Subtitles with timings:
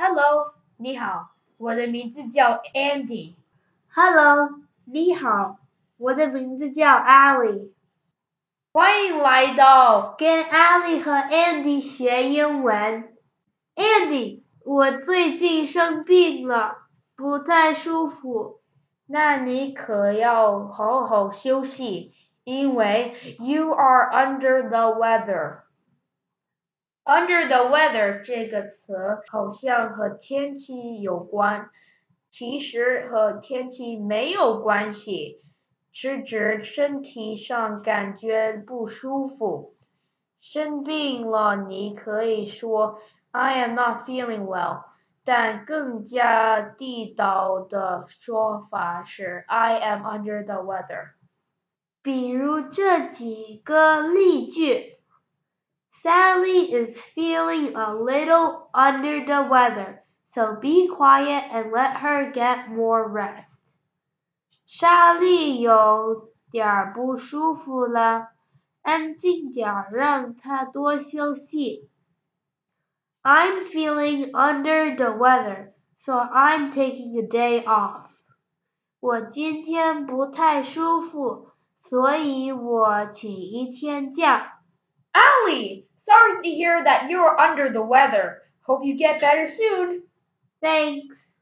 [0.00, 3.34] Hello，你好，我的名字叫 Andy。
[3.92, 5.58] Hello，你好，
[5.96, 7.72] 我的名字叫 Ali。
[8.70, 13.12] 欢迎来到跟 Ali 和 Andy 学英文。
[13.74, 16.78] Andy，我最近生病了，
[17.16, 18.60] 不太舒服。
[19.04, 22.12] 那你可要好好休息，
[22.44, 25.62] 因为 you are under the weather。
[27.08, 31.70] Under the weather 这个词好像和天气有关，
[32.30, 35.40] 其实和天气没有关系，
[35.90, 39.74] 是指身体上感觉不舒服。
[40.42, 43.00] 生病了，你可以说
[43.30, 44.82] I am not feeling well。
[45.24, 51.12] 但更加地道的说法是 I am under the weather。
[52.02, 54.97] 比如这几个例句
[55.97, 62.69] ：Sally is feeling a little under the weather, so be quiet and let her get
[62.69, 63.61] more rest.
[64.65, 68.29] 莎莉有点不舒服了，
[68.81, 71.89] 安静点儿，让她多休息。
[73.21, 78.07] I'm feeling under the weather, so I'm taking a day off.
[78.99, 84.56] 我今天不太舒服，所以我请一天假。
[85.18, 88.42] Ali, sorry to hear that you're under the weather.
[88.62, 90.02] Hope you get better soon.
[90.60, 91.34] Thanks.